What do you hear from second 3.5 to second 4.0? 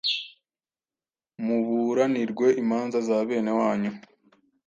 wanyu,